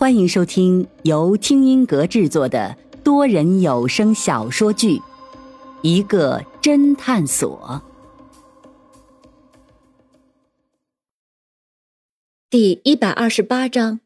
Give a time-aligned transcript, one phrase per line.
[0.00, 4.96] 欢迎收听由听音阁制作的多人有声小说剧
[5.82, 7.82] 《一个侦探所》
[12.48, 14.00] 第一百二十八章：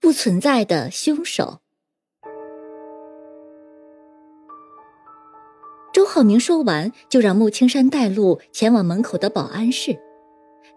[0.00, 1.60] 不存在的凶手。
[5.92, 9.98] 周浩明说完，就让穆青山带路前往门口的保安室。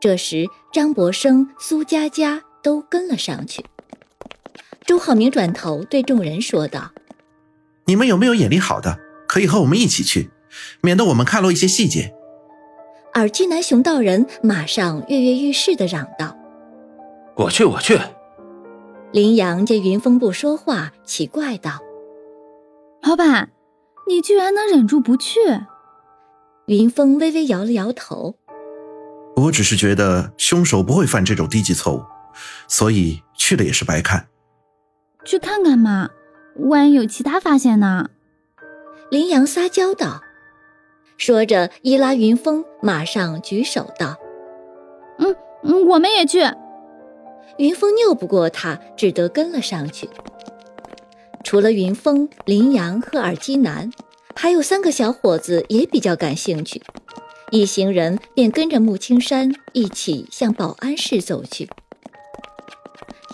[0.00, 3.64] 这时，张博生、苏佳佳都跟了上去。
[4.90, 6.90] 周浩明转头对众人说道
[7.86, 10.30] ：“你们有没有眼力好的，可以和我们一起去，
[10.80, 12.12] 免得我们看漏一些细节。”
[13.14, 16.36] 而巨男熊道人马上跃跃欲试的嚷道
[17.38, 18.00] ：“我去，我去！”
[19.14, 21.78] 林阳见云峰不说话，奇怪道
[23.06, 23.52] ：“老板，
[24.08, 25.38] 你居然能忍住不去？”
[26.66, 28.34] 云峰微微摇了摇头
[29.38, 32.02] ：“我只是觉得凶手不会犯这种低级错误，
[32.66, 34.26] 所以去了也是白看。”
[35.24, 36.10] 去看看嘛，
[36.56, 38.08] 万一有其他发现呢？
[39.10, 40.22] 林阳撒娇道，
[41.16, 44.16] 说着一拉云峰，马上举手道
[45.18, 46.40] ：“嗯嗯，我们也去。”
[47.58, 50.08] 云峰拗不过他，只得跟了上去。
[51.44, 53.92] 除了云峰、林阳和耳机男，
[54.34, 56.80] 还有三个小伙子也比较感兴趣，
[57.50, 61.68] 一行人便跟着穆青山一起向保安室走去。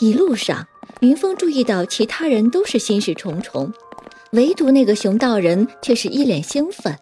[0.00, 0.66] 一路上。
[1.06, 3.72] 云峰注意到其他人都是心事重重，
[4.32, 6.96] 唯独那个熊道人却是一脸兴奋，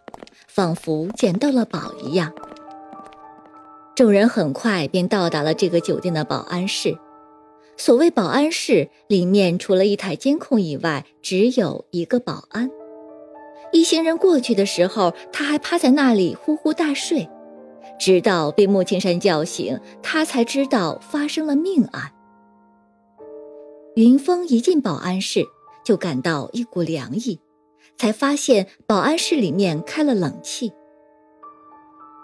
[0.46, 2.30] 仿佛捡到了宝一样。
[3.96, 6.94] 众人很快便到达了这个酒店的保安室。
[7.78, 12.70] 所谓保安室，里面除了一台监控以外，只有一个保安。
[13.72, 17.26] 一行人过去的时候，他还趴在那里呼呼大睡，
[17.98, 22.10] 直到被穆青山叫醒，他才知道发生了命案。
[23.96, 25.46] 云峰一进保安室，
[25.84, 27.38] 就感到一股凉意，
[27.96, 30.72] 才发现保安室里面开了冷气。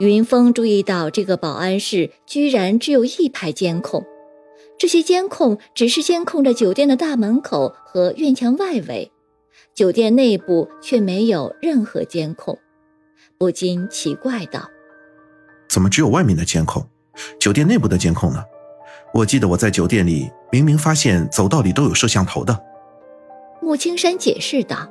[0.00, 4.04] 云峰注意到这个保安室居然只有一排监控，
[4.76, 9.12] 这些监控只是监控着酒店的大门口和院墙外围，
[9.72, 12.58] 酒店内部却没有任何监控，
[13.38, 14.68] 不禁奇怪道
[15.70, 16.84] ：“怎么只有外面的监控，
[17.38, 18.42] 酒店内部的监控呢？”
[19.12, 22.58] 我记得我在酒店里明明发现走道里都有摄像头的。
[23.60, 24.88] 穆青山解释道：“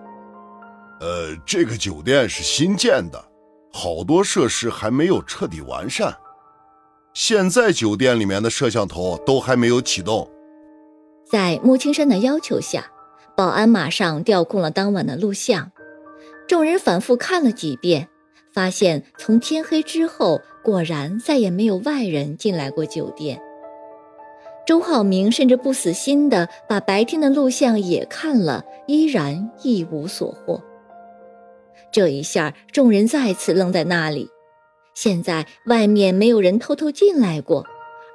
[1.00, 3.24] 呃，这个酒店是新建的，
[3.72, 6.16] 好多设施还没有彻底完善。
[7.14, 10.30] 现在酒店里面的摄像头都还没有启动。”
[11.26, 12.92] 在穆青山的要求下，
[13.38, 15.72] 保安马上调控了当晚的录像。
[16.48, 18.08] 众人反复看了几遍，
[18.54, 23.40] 发现从天黑之后，果然再也没有外人进来过酒店。
[24.70, 30.64] 周浩明甚至不死心的把白天的录像也看了，依然一无所获。
[31.92, 34.30] 这一下，众人再次愣在那里。
[34.94, 37.66] 现在外面没有人偷偷进来过，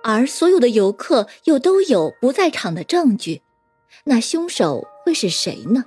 [0.04, 3.42] 而所有的游客又都有不在场的证据，
[4.04, 5.86] 那凶手会是谁呢？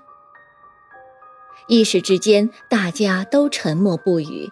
[1.70, 4.52] 一时之间，大家都沉默不语。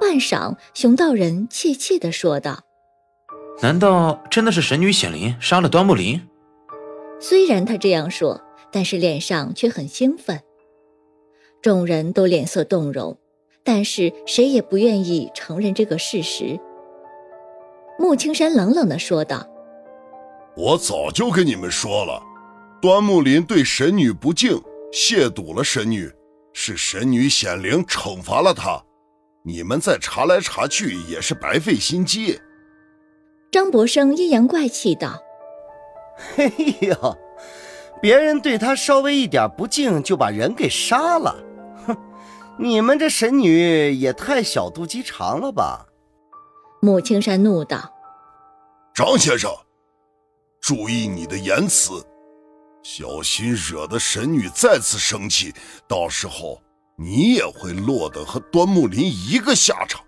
[0.00, 2.64] 半晌，熊道人怯怯地说道。
[3.60, 6.20] 难道真的是神女显灵杀了端木林？
[7.20, 8.40] 虽然他这样说，
[8.72, 10.40] 但是脸上却很兴奋。
[11.60, 13.16] 众人都脸色动容，
[13.62, 16.58] 但是谁也不愿意承认这个事实。
[17.98, 19.46] 穆青山冷冷的说道
[20.56, 22.20] ：“我早就跟你们说了，
[22.80, 24.60] 端木林对神女不敬，
[24.92, 26.10] 亵渎了神女，
[26.52, 28.82] 是神女显灵惩罚了他。
[29.44, 32.40] 你们再查来查去也是白费心机。”
[33.52, 35.22] 张博生阴阳怪气道：
[36.34, 37.18] “嘿呦，
[38.00, 41.36] 别人对他稍微一点不敬，就把人给杀了。
[41.86, 41.94] 哼，
[42.58, 45.84] 你们这神女也太小肚鸡肠了吧！”
[46.80, 47.92] 穆青山怒道
[48.94, 49.52] ：“张先生，
[50.58, 52.02] 注意你的言辞，
[52.82, 55.52] 小心惹得神女再次生气，
[55.86, 56.58] 到时候
[56.96, 60.02] 你也会落得和端木林一个下场。”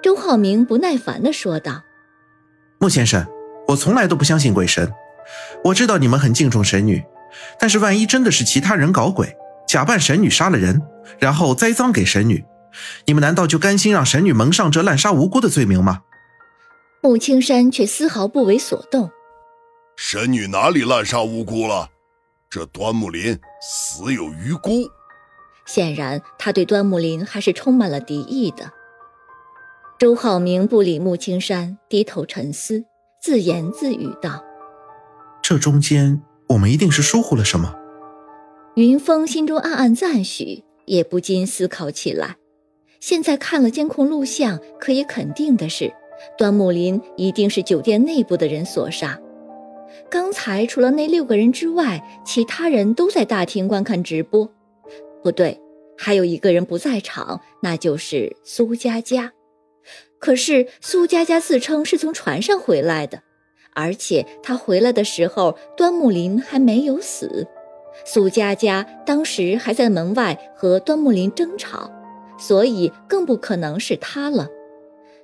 [0.00, 1.82] 周浩明不耐烦的说道。
[2.78, 3.26] 穆先生，
[3.68, 4.92] 我从来都不相信鬼神。
[5.64, 7.02] 我知道你们很敬重神女，
[7.58, 9.36] 但是万一真的是其他人搞鬼，
[9.66, 10.80] 假扮神女杀了人，
[11.18, 12.44] 然后栽赃给神女，
[13.06, 16.02] 你们难道就甘心让神女蒙上这滥杀无辜的罪名吗？
[17.00, 19.10] 穆青山却丝毫不为所动。
[19.96, 21.88] 神女哪里滥杀无辜了？
[22.50, 24.70] 这端木林死有余辜。
[25.64, 28.70] 显然，他对端木林还是充满了敌意的。
[29.98, 32.84] 周浩明不理穆青山，低头沉思，
[33.18, 34.44] 自言自语道
[35.42, 36.20] ：“这中间
[36.50, 37.74] 我们一定是疏忽了什么。
[38.74, 42.36] 云峰心中暗暗赞许，也不禁思考起来。
[43.00, 45.90] 现在看了监控录像，可以肯定的是，
[46.36, 49.18] 端木林一定是酒店内部的人所杀。
[50.10, 54.46] 刚才除了那六个人之外，其他人都在大厅观看直播。
[55.22, 55.58] 不对，
[55.96, 59.32] 还有一个人不在场，那就是苏佳佳。
[60.18, 63.22] 可是苏佳佳自称是从船上回来的，
[63.74, 67.46] 而且她回来的时候，端木林还没有死。
[68.04, 71.90] 苏佳佳当时还在门外和端木林争吵，
[72.38, 74.48] 所以更不可能是他了。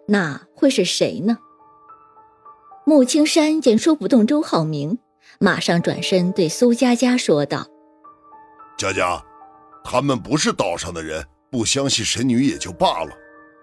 [0.06, 1.38] 那会是谁呢？
[2.84, 4.98] 穆青山见说不动周浩明，
[5.38, 7.66] 马上转身对苏佳佳说道
[8.76, 9.22] ：“佳佳，
[9.84, 13.10] 他们不是岛上的人，不相信神女也就罢了，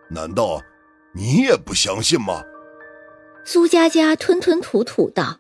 [0.10, 0.62] 难道
[1.14, 2.44] 你也不相信吗？”
[3.46, 5.40] 苏佳佳吞吞吐吐道：“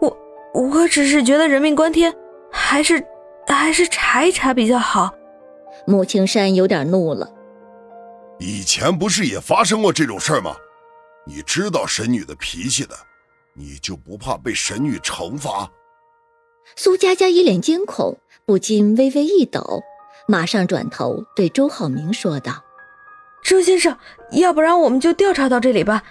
[0.00, 0.18] 我
[0.54, 2.14] 我只是觉得人命关天，
[2.50, 3.04] 还是
[3.46, 5.10] 还是查一查比较好。”
[5.86, 7.30] 穆青山有点怒了
[8.40, 10.56] ：“以前不是也发生过这种事儿吗？”
[11.26, 12.94] 你知道神女的脾气的，
[13.54, 15.70] 你就不怕被神女惩罚？
[16.74, 18.16] 苏佳佳一脸惊恐，
[18.46, 19.82] 不禁微微一抖，
[20.26, 22.64] 马上转头对周浩明说道
[23.42, 23.96] ：“周先生，
[24.32, 26.02] 要不然我们就调查到这里吧，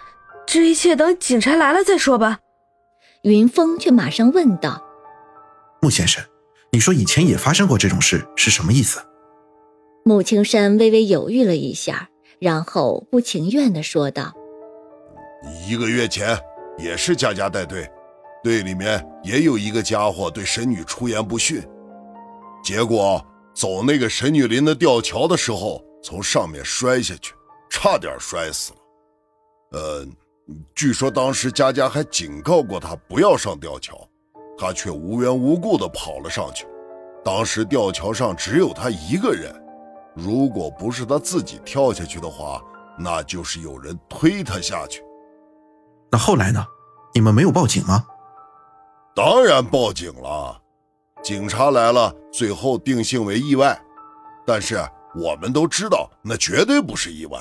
[0.45, 2.39] 这一切等警察来了再说吧。”
[3.23, 4.81] 云峰却马上问道
[5.81, 6.23] ：“穆先生，
[6.71, 8.99] 你说以前也发生过这种事，是什么意思？”
[10.05, 12.09] 穆青山微微犹豫了一下，
[12.39, 14.33] 然后不情愿的说道。
[15.67, 16.39] 一个月前，
[16.77, 17.89] 也是佳佳带队，
[18.43, 21.61] 队里面也有一个家伙对神女出言不逊，
[22.63, 23.23] 结果
[23.53, 27.33] 走那个神女林的吊桥的时候，从上面摔下去，
[27.69, 28.79] 差点摔死了。
[29.71, 30.07] 呃，
[30.73, 33.97] 据说当时佳佳还警告过他不要上吊桥，
[34.57, 36.65] 他却无缘无故的跑了上去。
[37.23, 39.53] 当时吊桥上只有他一个人，
[40.15, 42.63] 如果不是他自己跳下去的话，
[42.97, 45.03] 那就是有人推他下去。
[46.09, 46.65] 那后来呢？
[47.13, 48.05] 你们没有报警吗？
[49.15, 50.61] 当然报警了，
[51.23, 53.77] 警察来了，最后定性为意外。
[54.45, 54.79] 但是
[55.17, 57.39] 我们都知道，那绝对不是意外，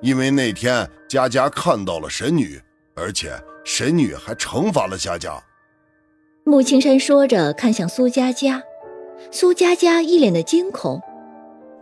[0.00, 2.60] 因为那天佳佳看到了神女，
[2.94, 3.32] 而且
[3.64, 5.42] 神女还惩罚了佳佳。
[6.44, 8.62] 穆青山说着，看向苏佳佳，
[9.30, 11.00] 苏佳佳一脸的惊恐。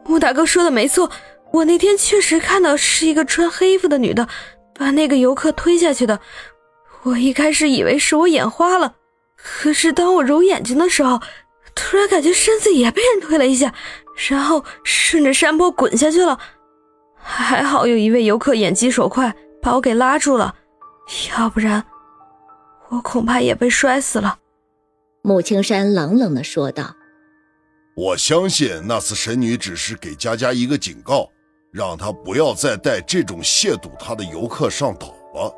[0.05, 1.11] 穆大哥说的没错，
[1.53, 4.29] 我那天确实看到是一个穿黑衣服的女的。
[4.75, 6.21] 把那个游客推下去的，
[7.03, 8.95] 我一开始以为是我眼花了，
[9.37, 11.21] 可是当我揉眼睛的时候，
[11.75, 13.75] 突然感觉身子也被人推了一下，
[14.29, 16.38] 然后顺着山坡滚下去了。
[17.15, 20.56] 还好有一位游客眼疾手快，把我给拉住了，
[21.31, 21.85] 要不然
[22.88, 24.38] 我恐怕也被摔死了。
[25.23, 26.97] 穆青山冷冷的说道
[27.94, 31.29] ：“我相信那次神女只是给佳佳一个警告。”
[31.70, 35.55] 让她不要再带这种亵渎她的游客上岛了。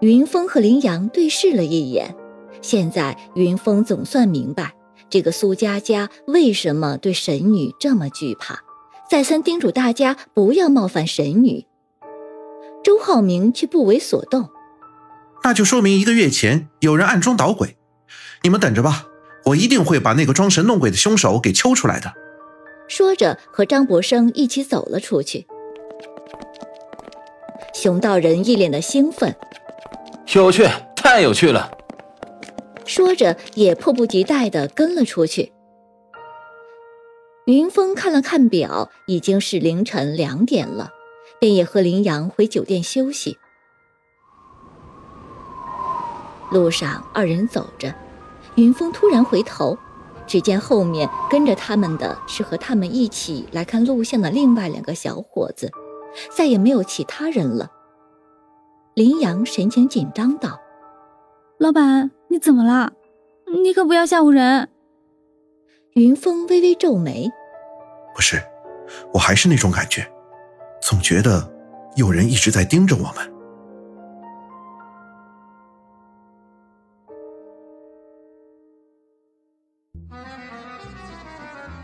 [0.00, 2.14] 云峰和林阳对视了一眼，
[2.62, 4.72] 现在云峰总算明白
[5.08, 8.60] 这个苏佳佳为什么对神女这么惧怕，
[9.08, 11.64] 再三叮嘱大家不要冒犯神女。
[12.82, 14.48] 周浩明却不为所动，
[15.42, 17.76] 那就说明一个月前有人暗中捣鬼。
[18.42, 19.06] 你们等着吧，
[19.44, 22.12] 我一定会把那个装神弄鬼的凶手给揪出来的。
[22.88, 25.46] 说着，和张博生一起走了出去。
[27.72, 29.34] 熊道人一脸的兴奋，
[30.34, 31.75] 有趣，太有趣了。
[32.86, 35.52] 说着，也迫不及待的跟了出去。
[37.46, 40.90] 云峰看了看表，已经是凌晨两点了，
[41.38, 43.38] 便也和林阳回酒店休息。
[46.50, 47.94] 路上，二人走着，
[48.54, 49.76] 云峰突然回头。
[50.26, 55.70] 只见后面跟着他们的是和他们一起来看录像的另外两个小伙子，
[56.36, 57.70] 再也没有其他人了。
[58.94, 60.58] 林阳神情紧张道
[61.60, 62.92] ：“老板，你怎么了？
[63.62, 64.68] 你可不要吓唬人。”
[65.96, 67.30] 云峰微微皱眉
[68.14, 68.36] ：“不是，
[69.14, 70.06] 我还是那种感觉，
[70.82, 71.50] 总觉得
[71.96, 73.24] 有人一直在盯着我们。”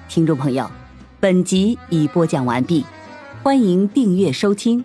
[0.07, 0.71] 听众朋友，
[1.19, 2.85] 本集已播讲完毕，
[3.43, 4.85] 欢迎订阅收听，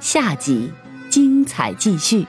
[0.00, 0.72] 下集
[1.10, 2.26] 精彩继续。